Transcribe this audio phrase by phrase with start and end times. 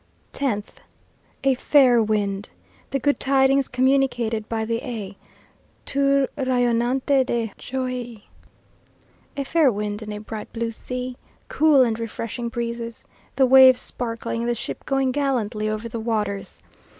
[0.33, 0.77] 10th.
[1.43, 2.49] A fair wind.
[2.89, 5.15] The good tidings communicated by the A,
[5.85, 8.23] toute rayonnante de joie.
[9.37, 11.17] A fair wind and a bright blue sea,
[11.49, 16.57] cool and refreshing breezes, the waves sparkling, and the ship going gallantly over the waters.